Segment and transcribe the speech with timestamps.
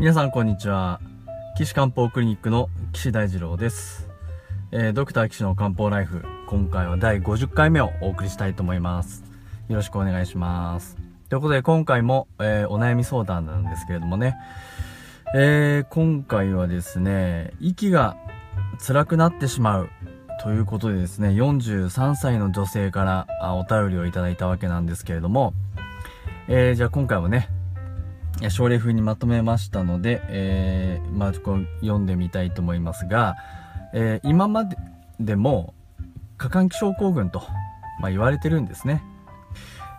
[0.00, 0.98] 皆さんこんにちは。
[1.58, 4.08] 岸漢方クリニックの岸大二郎です、
[4.72, 9.22] えードクター岸の漢方ライフ今回は第50回目をお送りしたいと思います。
[9.68, 10.96] よろしくお願いします。
[11.28, 14.36] ということで今回も、えーお悩み相談なんですけれどもね。
[15.34, 18.16] えー今回はですね息が
[18.78, 19.90] 辛くなってしまう
[20.42, 25.52] ということでですね43歳の女性からあお便りをいただいたわけなんですけれども。
[26.48, 27.50] えーじゃあ今回もね
[28.40, 33.36] いや症例風にまとめましたので、えーまあ、こう読んでみたいと思いますが、
[33.92, 34.76] えー今まで
[35.18, 35.74] でも
[36.38, 37.42] 過換気症候群と、
[38.00, 39.02] まあ、言われてるんですね。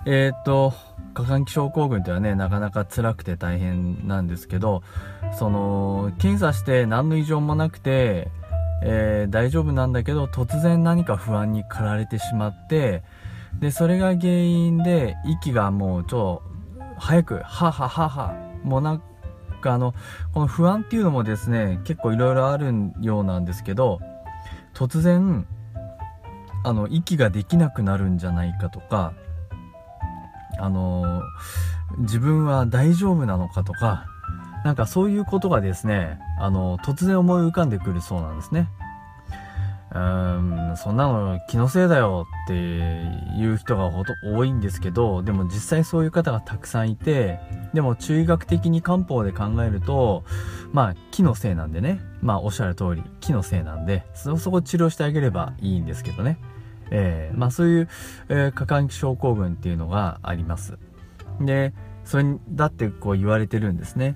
[0.08, 0.74] えっ、と
[1.14, 4.82] 過換気症候群ってはねなかなか辛くて大変なんですけど
[5.38, 8.30] その検査して何の異常もなくて、
[8.84, 13.04] えー大丈夫なんだけど突然何か不安に駆られてしまって
[13.60, 16.42] でそれが原因で息がもうちょ
[17.02, 19.02] 早く、はははは、もうなん
[19.60, 19.96] かあの、
[20.34, 22.72] この不安っていうのもですね、結構いろいろある
[23.02, 24.00] ようなんですけど、
[24.76, 25.48] 突然、
[26.64, 29.14] あの、息ができなくなるんじゃないかとか、
[30.60, 31.24] あの、
[31.98, 34.06] 自分は大丈夫なのかとか、
[34.64, 38.70] なんかそういうことがですね、あの、突然思い浮かんでくるそうなんですね。
[39.92, 47.40] うーん、そんなの気のせいだよっていう人がほと多いんですけど、でも実際そういう方がたくさんいて、
[47.74, 50.24] でも中医学的に漢方で考えると、
[50.72, 56.38] まあ気のせいなんでね、まあおっしゃる通り気のせいなんで、そ、そこ治療してあげればいいんですけどね。
[56.90, 57.90] えーまあそういう、
[58.30, 60.78] えー過換気症候群っていうのがあります。
[61.42, 61.74] で、
[62.06, 64.16] それだってこう言われてるんですね。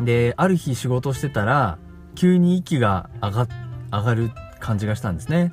[0.00, 1.78] で、ある日仕事してたら、
[2.16, 3.48] 急に息が上が、
[3.92, 4.30] 上がる
[4.64, 5.52] 感じがしたんですね。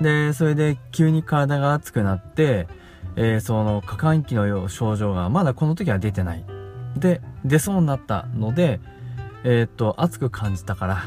[0.00, 2.66] で、それで急に体が熱くなって、
[3.16, 6.44] えーその過換気の症状がまだこの時は出てない。
[6.96, 8.80] で、出そうになったので、
[9.44, 11.04] えーっと、熱く感じたから、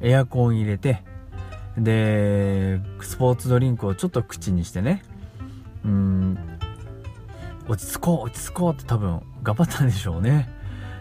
[0.00, 1.02] エアコン入れて、
[1.76, 5.02] で、スポーツドリンクをちょっと口にしてね、
[5.84, 6.38] うん、
[7.68, 10.48] 落ち着こう、落ち着こうって多分頑張ったんでしょうね。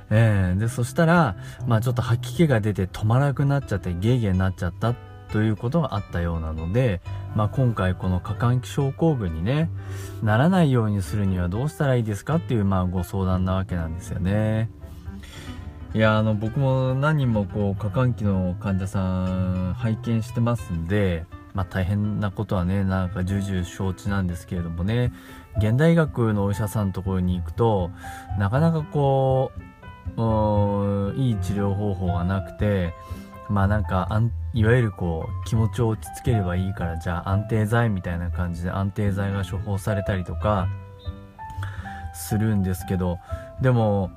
[0.09, 4.95] えーで、そしたら、まあちょっと吐き気が出て止まらなくなっちゃってゲーゲーになっちゃった
[5.31, 7.01] ということがあったようなので、
[7.35, 9.69] まあ今回この過換気症候群にね、
[10.23, 14.69] ならないようにするにはどうしたらいいですかっていうまあご相談なわけなんですよね。
[15.93, 25.13] いや、あの僕も何人もこう過換気の患者さん拝見してますんで、まあ大変なことはね、なんか重々承知なんですけれどもね、
[25.57, 27.91] 現代医学のお医者さんのところに行くと、
[28.37, 29.59] なかなかこう、
[31.17, 32.93] いい治療方法がなくて、
[33.49, 40.67] まあなんかあん、いわゆるこう、気持ちを落ち着ければいいから、じゃあ安定剤みたいな感じで安定剤が処方されたりとか、
[42.13, 43.19] するんですけど、
[43.61, 44.11] でも、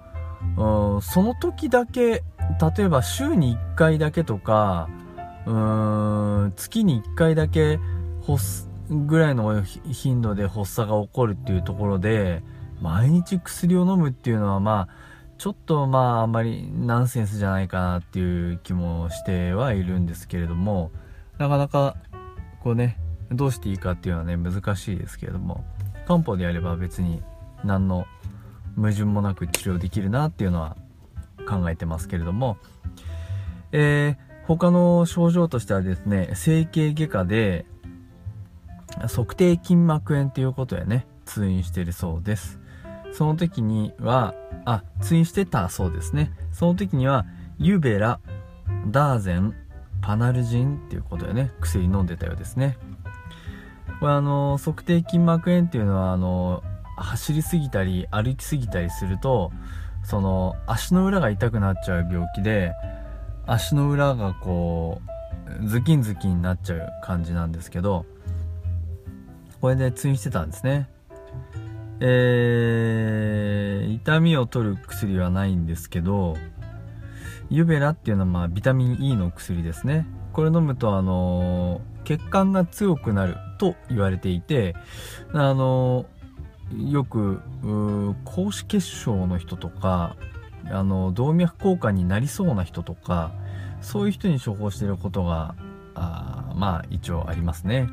[0.56, 2.22] うんその時だけ、
[2.77, 4.88] 例えば週に1回だけとか、
[5.47, 7.81] うん、月に1回だけ
[8.27, 12.43] 発すぐらいの頻度で発作が起こるっていうところで、
[12.81, 15.07] 毎日薬を飲むっていうのはまあ、
[15.38, 20.91] ちょっとまああんまりナンセンスじゃないかなっていう気もしてはいるんですけれども、
[21.38, 21.97] なかなか
[22.60, 22.99] こうね、
[23.31, 25.65] どうしていいかっていうのはね、難しいですけれども、
[26.06, 27.22] 漢方でやれば別に
[27.65, 28.06] 何の
[28.76, 30.76] 矛盾もなく治療できるなっていうのは
[31.49, 32.59] 考えてますけれども、
[33.72, 37.66] えー他の症状としてはですね、整形外科で
[39.03, 42.59] 測定筋膜炎ということでね、通院しているそうです。
[43.12, 44.34] その時には、
[44.71, 46.31] あ、通院してたそうですね。
[46.53, 47.25] その時には、
[47.59, 48.21] ユベラ、
[48.91, 49.55] ダーゼン、
[50.03, 52.77] パナルジンっていうことでね、薬飲んでたようですね。
[53.99, 56.62] これあの、測定筋膜炎っていうのは、あの、
[56.99, 59.53] 走りすぎたり歩きすぎたりすると、
[60.05, 62.75] その、足の裏が痛くなっちゃう病気で、
[63.47, 65.00] 足の裏がこ
[65.62, 68.05] う、ズキンズキンになっちゃう感じなんですけど、
[69.62, 70.91] これで通院してたんですね。
[72.00, 76.37] えー、痛みを取る薬はないんですけど、
[77.50, 80.06] ユベラっていうのはまあビタミン E の薬ですね。
[80.33, 84.75] これ飲むとあの血管が強くなると言われていて、
[85.33, 86.06] あの
[86.77, 87.41] よく、
[88.25, 90.17] 高脂血症の人とか、
[90.71, 93.33] あの動脈硬化になりそうな人とか、
[93.81, 95.55] そういう人に処方していることが、
[95.95, 97.89] あまあ一応ありますね。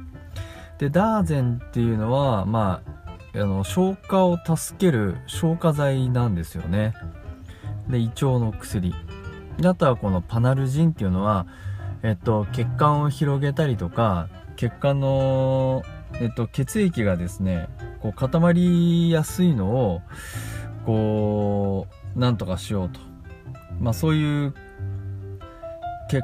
[0.77, 3.04] で、ダーゼンっていうのは、まあ、
[3.35, 6.93] あの、消化を助ける消化剤なんですよね。
[7.89, 8.93] で、胃腸の薬。
[9.63, 11.45] あとはこのパナルジンっていうのは、
[12.03, 15.83] えっと、血管を広げたりとか、血管の、
[16.13, 17.67] えっと、血液がですね、
[18.01, 20.01] こう固まりやすいのを、
[20.85, 22.99] こう、なんとかしようと。
[23.79, 24.53] まあそういう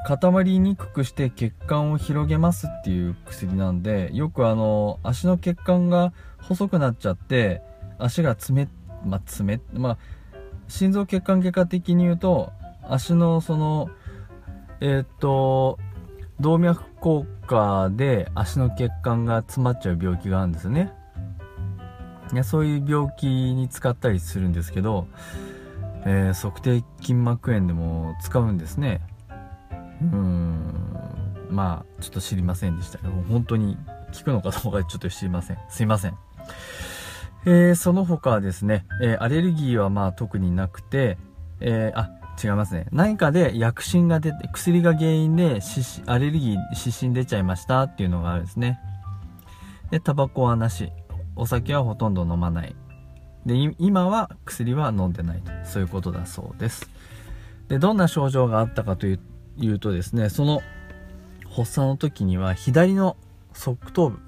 [0.05, 7.61] 固まりにくくして血管を広げますっていう薬なんでよくあの足の血管が細くなっちゃって
[7.97, 8.69] 足が詰め
[9.05, 9.97] まあ詰めまあ
[10.67, 12.51] 心臓血管外科的に言うと
[12.87, 13.89] 足のその
[14.79, 15.79] えー、っと
[16.39, 20.91] 動脈硬化で足の血管が詰まっちゃう病気があるんですね。
[22.33, 25.07] いやそういう病気に使ったりするんですけど、
[26.05, 29.01] えー、測定筋膜炎でも使うんですね。
[30.01, 31.47] うん。
[31.49, 32.97] まあちょっと知りませんでした。
[32.97, 33.77] けど本当に
[34.17, 35.57] 効くのかどうかちょっと知りません。
[35.69, 36.17] すいません。
[37.45, 41.17] えー、その他はですね、えー、アレルギーはまあ特になくて、
[41.59, 42.11] えー、あ
[42.41, 42.87] 違いますね。
[42.91, 45.59] 何かで薬疹が出て薬が原因で
[46.05, 48.79] アレルギー湿疹出ちゃいましたっていうのがあるんですね。
[49.91, 50.91] でタバコはなし。
[51.35, 52.75] お酒はほとんど飲まない。
[53.45, 55.51] で今は薬は飲んでないと。
[55.63, 56.89] そういうことだそうです。
[57.67, 59.19] でどんな症状があったかという
[59.57, 60.61] 言うとですねその
[61.49, 63.17] 発作の時には左の
[63.53, 64.19] 側頭部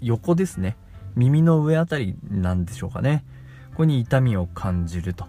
[0.00, 0.76] 横ですね。
[1.14, 3.24] 耳の上あたりなんでしょうかね。
[3.72, 5.26] ここに痛みを感じると。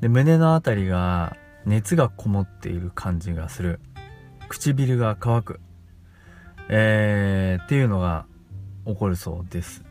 [0.00, 3.80] で胸のあたりが熱がこもっている感じがする。
[4.48, 5.60] 唇が乾く。
[6.68, 8.26] えー、っていうのが
[8.86, 9.84] 起こるそうです。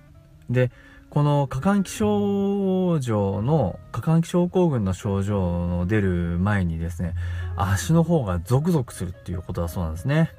[0.50, 0.72] で
[1.16, 7.14] この過換気症状の過換気症候群の症状の出る前にですね
[7.56, 10.34] 足の方がゾクゾクするっていうことだそうなんですね。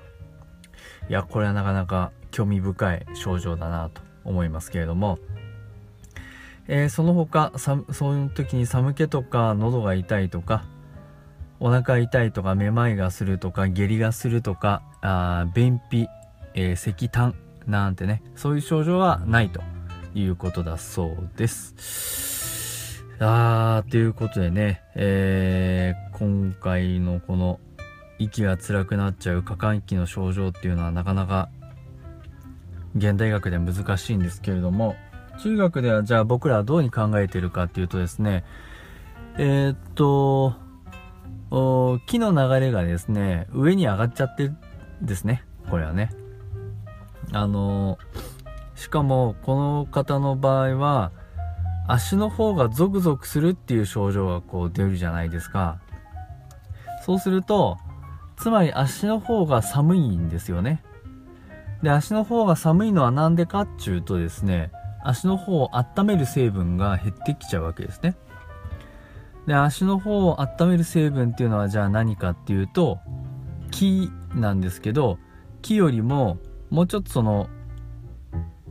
[1.09, 5.19] いやこれはなかなか興味深い症状だなと思いますけれども、
[6.69, 10.67] えー、その他そういう時に寒気とか喉が痛いとか
[11.59, 16.07] お腹痛いとかめまいがするとか下痢がするとかあ便秘、
[16.53, 17.35] えー、石炭
[17.67, 19.63] なんてねそういう症状はないと。
[20.17, 23.05] いうことだそうです。
[23.19, 27.61] あー、ということでね、えー、今回のこの
[28.19, 31.51] 息が辛くなっちゃう過換気の症状っていうのはなかなか
[32.97, 34.97] 現代学では難しいんですけれども、
[35.43, 38.43] 中学ではじゃあ僕らはどうに考えてるかっていうとですね、
[39.37, 40.55] えー、っと、
[42.07, 44.59] 木の流れがですね、上に上がっちゃってるん
[45.03, 45.45] ですね。
[45.69, 46.11] これはね。
[47.33, 48.26] あのー
[48.77, 51.11] しかもこの方の場合は
[51.89, 55.81] 足の方がゾクゾクするっていう症状がこう出るじゃないですか。
[57.05, 57.79] そうすると
[58.37, 60.83] つまり足の方が寒いんですよね。
[61.83, 64.71] で足の方が寒いのは何でかっていうとですね
[65.03, 68.17] 足の方を温める成分が減ってきちゃうわけですね。
[69.47, 72.99] で足の方を温める成分っていうのはじゃあ何かっていうと
[73.71, 75.19] 木なんですけど
[75.63, 76.39] 木よりも
[76.71, 77.49] もうちょっとその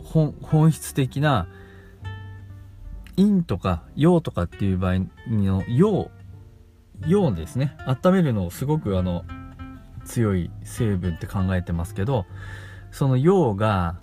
[0.06, 1.48] 本質的な
[3.18, 6.10] 陰とか陽とかっていう場合の陽
[7.08, 7.76] 陽ですね。
[7.86, 9.26] 温めるのをすごくあの
[10.06, 12.26] 強い成分って考えてますけど
[12.92, 13.96] その陽が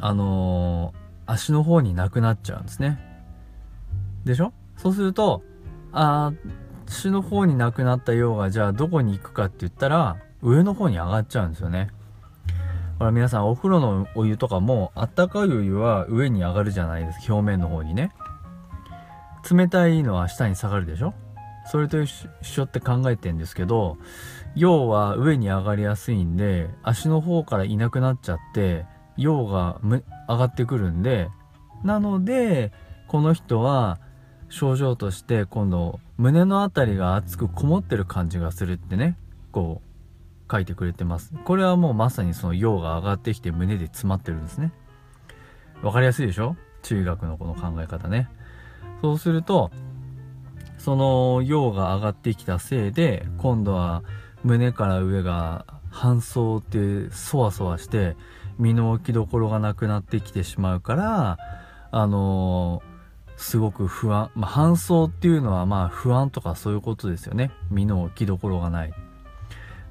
[0.00, 2.98] あのー、足の方になくなっちゃうんですね。
[4.24, 4.52] でしょ？
[4.76, 5.42] そうすると
[5.92, 6.32] あ
[6.86, 11.90] 足の方になくなった陽がじゃあどこに行くかって言ったら上の方に上がっちゃうんですよね。
[12.98, 17.34] ほら皆さんお風呂のお湯とかもあったかいお湯は上に上がるじゃないですか。
[17.34, 18.12] 表面の方にね。
[19.48, 21.14] 冷たいのは下に下がるでしょ？
[21.70, 22.10] それと一
[22.42, 23.98] 緒って考えてんですけど
[24.56, 28.84] 陽は上に上がりやすいんで足の方からいなくなっちゃって
[29.16, 31.28] 陽が上がってくるんで
[31.84, 32.72] なので
[33.06, 34.00] この人は
[34.48, 39.16] 症状として今度胸の辺りが熱くこもってる感じがするってね。
[39.52, 39.87] こう
[40.50, 41.32] 書いてくれてます。
[41.44, 44.72] これはもうまさにその陽が上がってきて胸で詰まってるんですね。
[45.82, 46.56] わかりやすいでしょ？
[46.82, 48.28] 中学のこの考え方ね。
[49.02, 49.70] そうすると、
[50.78, 54.02] その陽が上がってきたせいで、今度は
[54.42, 58.16] 胸から上が搬送ってそわそわして、
[58.58, 61.38] 身の置きどころがなくなってきてしまうから、
[61.90, 67.52] あのー、すごく不安、まあ、搬送っていうのはまあ不安とかそういうことですよね。
[67.70, 68.92] 身の置きどころがない。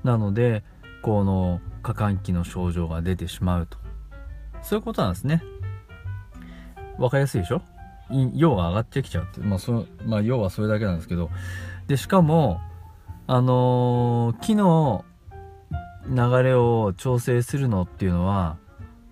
[0.08, 0.64] なので
[1.02, 3.78] この過換気の症状が出てしまうと。
[4.62, 5.44] そういうことなんですね。
[6.98, 7.62] 分かりやすいでしょ？
[8.34, 11.30] 陽が上がってきちゃうってまあそまあ要はそれだけなんですけど。
[11.88, 12.60] でしかも
[13.28, 15.04] あのー、木の
[16.10, 18.58] 流れを調整するのっていうのは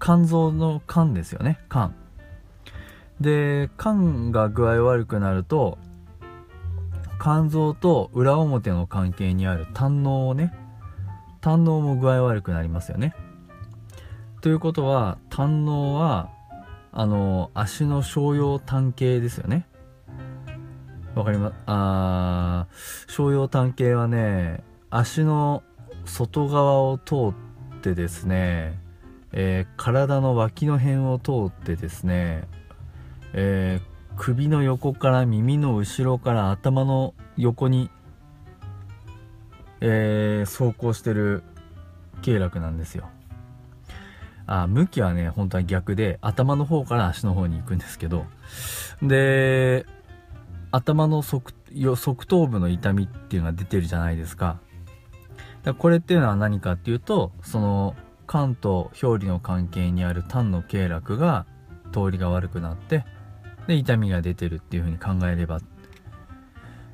[0.02, 1.60] 肝臓の肝ですよね。
[1.70, 1.94] 肝。
[3.20, 5.78] で肝が具合悪くなると
[7.22, 10.54] 肝臓と裏表の関係にある胆のをね
[11.46, 13.14] 胆のも具合悪くなりますよね。
[14.42, 16.32] ということは胆のは
[16.92, 19.68] あの足の商用胆系ですよね。
[21.14, 22.66] わかります、あ
[23.08, 25.62] 商用単形はね、足の
[26.06, 28.80] 外側を通ってですね、
[29.32, 32.48] えー、体の脇の辺を通ってですね、
[33.34, 37.92] えー、首の横から耳の後ろから頭の横に、
[39.82, 41.44] えー、走行してる
[42.22, 43.10] 経絡なんですよ。
[44.48, 48.26] あ、向きはね、本当は逆で、頭の方から足の方に行くんですけど、
[49.02, 49.86] で、
[50.72, 51.54] 頭の側
[51.96, 54.60] 側頭部の痛みっていうのが出てるじゃないですか。
[55.64, 57.96] だこれっていうのは何かっていうと、その、
[58.28, 61.46] 肝と表裏の関係にある胆の経絡が
[61.92, 63.06] 通りが悪くなって、
[63.68, 65.60] で、痛みが出てるっていう風に考えれば、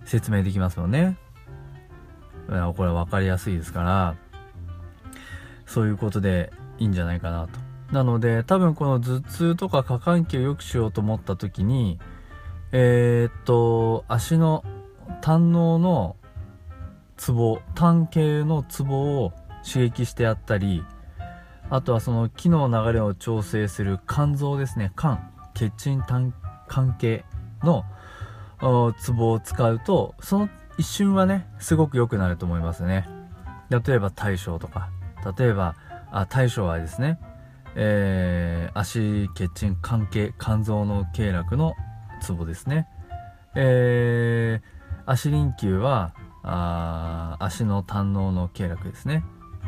[0.05, 1.17] 説明できますよね。
[2.73, 4.15] これ分かりやすいですから、
[5.65, 7.59] そういうことでいいんじゃないかなと。
[7.93, 11.99] なので、多分この頭痛とか過換気を良くしようと思った時に、
[12.71, 14.63] えー、っと、足の
[15.21, 16.15] 胆のの
[17.17, 19.33] ツボ、胆系のツボを
[19.65, 20.83] 刺激してやったり、
[21.69, 24.91] あとはその気の流れを調整する肝臓ですね。
[24.97, 25.19] 肝、
[25.53, 26.33] 血沈胆
[26.67, 27.23] 関係
[27.63, 27.85] の
[28.99, 30.49] ツボを使うと、その
[30.81, 33.07] 一瞬はね、すごく良くなると思いますね。
[33.69, 34.89] 例えば大将とか、
[35.37, 35.75] 例えば、
[36.11, 37.19] あ大将はですね、
[37.75, 41.75] えー、足血沈関係肝臓の経絡の
[42.19, 42.87] ツボですね。
[43.53, 49.23] えー、足輪球はあ足の胆のの経絡ですね。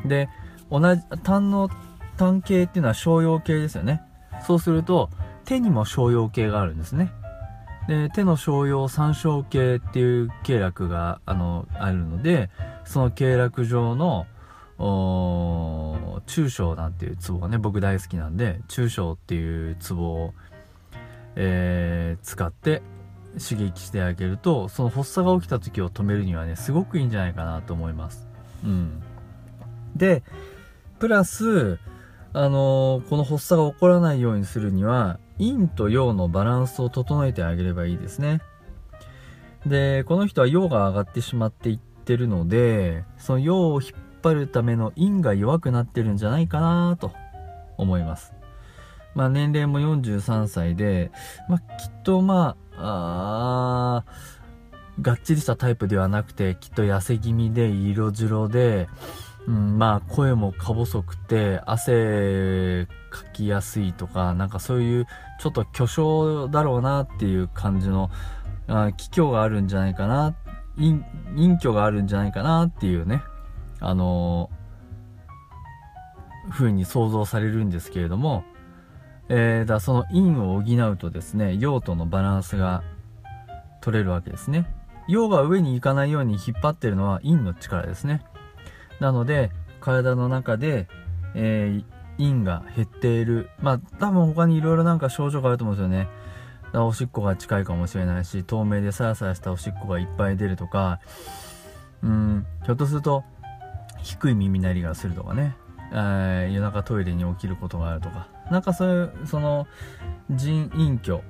[0.07, 0.29] で、
[0.71, 1.69] 同じ、胆の
[2.17, 4.01] 胆系っていうのは商用系ですよね。
[4.41, 5.11] そうすると、
[5.45, 7.13] 手にも商用系があるんですね。
[7.87, 12.49] で、手の商用三小系っていう経絡が、あの、あるので、
[12.85, 14.25] その経絡上の、
[16.25, 20.33] 中小なんていうツボがね、僕大好きなんで、中小っていうツボを、
[21.35, 22.81] えー、使って
[23.39, 28.27] 刺激してあげると、その発作が起きた時を止めるにはね、すごくいいんじゃないかなと思います。
[28.63, 29.01] うん。
[29.95, 30.23] で、
[30.99, 31.79] プラス、
[32.33, 38.41] あのー、この発作が起こらないようにするには、陰と陽のバランスを整えてあげればいいですね。
[39.65, 47.11] で、この人は陽が上がってしまっていってるので、その陽を引っ張るための陰が弱くなってるんじゃないかなと
[47.77, 48.33] 思います。
[49.15, 51.11] まあ年齢も43歳で、
[51.47, 54.05] まあきっとまあ、あ
[55.01, 58.87] がっちりしたタイプではなくて、きっと痩せ気味で色白で、
[59.47, 65.07] うん、まあ声もか細くて汗かきやすいとかなんかそういう
[65.39, 68.09] ちょっと巨匠だろうなっていう感じの
[68.97, 70.35] 気境があるんじゃないかな
[70.77, 70.99] 陰
[71.35, 73.21] 陰虚があるんじゃないかなっていうね
[73.79, 78.45] あのー、風に想像されるんですけれども、
[79.27, 82.83] えー、だその陰を補うとですね陽とのバランスが
[83.81, 84.65] 取れるわけですね。
[85.09, 88.23] 陽が上に行かないように引っ張ってるのは陰の力ですね。
[89.03, 90.87] なので、体の中で、
[91.35, 93.49] えー、陰が減っている。
[93.61, 96.07] まあ、多分他にいろいろなんか症状があると思うんですよね。
[96.73, 101.01] おしっこが近いかもしれないし、透明でサラサラしたおしっこがいっぱい出るとか、
[102.01, 103.25] うん、ひょっとすると、
[104.01, 105.57] 低い耳鳴りがするとかね、
[105.91, 109.67] えー、夜中トイレに起きることがあるとか、なんかそういう、その、
[110.31, 111.21] 腎隠居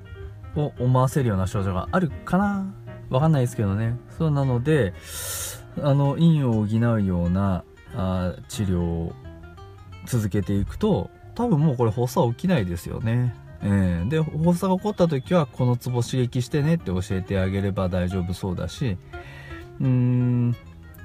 [0.54, 2.72] を思わせるような症状があるかな
[3.10, 3.98] わかんないですけどね。
[4.16, 4.94] そうなので、
[5.82, 7.64] あの陰を補うような
[7.94, 9.12] あ治療を
[10.06, 13.34] 続けていくと多分もうこれ発作起きないですよね。
[13.62, 18.98] えー、で発作が起こった時はこのツボ刺激してねって教えてあげれば大丈夫そうだし
[19.80, 20.54] うーん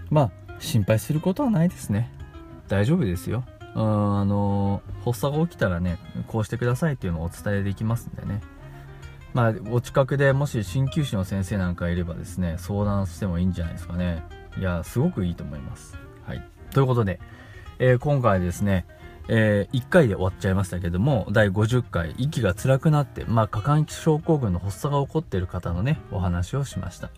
[0.10, 2.12] まあ心配することはないですね。
[2.68, 3.44] 大丈夫ですよ。
[3.76, 5.98] うんあの発作が起きたらね
[6.28, 8.42] こうしてくださいっていうのをお伝えできますんでね。
[9.34, 14.24] まあお近くでもし鍼灸師の先生なんかいればですね相談してもいいんじゃないですかね。
[14.58, 15.98] いや、すごくいいと思います。
[16.26, 16.44] はい。
[16.74, 17.20] ということで、
[17.80, 18.86] えー、今回ですね、
[19.28, 27.10] えー、1回で終わっちゃいましたけども、第50回、息が辛くなって、まあ、過換気症候群の発作が起こっている方のね、お話をしました。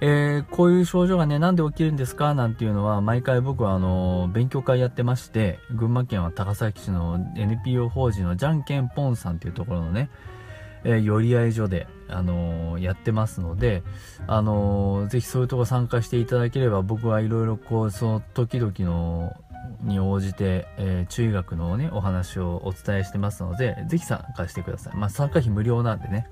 [0.00, 2.32] えー、こういう症状がね、なんで起きるんですか？
[2.34, 10.08] なんていうのは、毎回僕はあの、勉強会やってまして、群馬県は高崎市の NPO 法人のじゃんけんぽんさんっていうところのね、
[10.84, 13.82] えー、寄り合い所で、あのー、やってますので、
[14.26, 19.36] あのー、ぜひそういうとこ参加していただければ、僕はいろいろこう、その時々の、
[19.82, 24.96] に応じて、えー、中学のね、お話をお伝えしてますので、ぜひ参加してください。
[24.96, 26.28] まあ、参加費無料なんでね。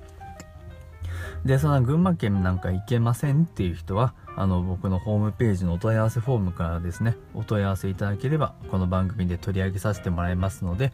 [1.44, 10.92] で、その群馬県なんか行けませんっていう人は、あの、僕のホームページのお問い合わせフォームからですね、お問い合わせいただければ、この番組で取り上げさせてもらいますので、